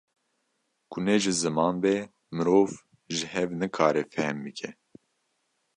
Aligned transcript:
Ku 0.91 0.97
ne 1.05 1.15
ji 1.21 1.31
ziman 1.41 1.75
be 1.83 1.93
mirov 2.35 2.71
ji 3.15 3.25
hev 3.33 3.49
nikare 3.59 4.01
fehm 4.13 4.37
bike 4.43 4.69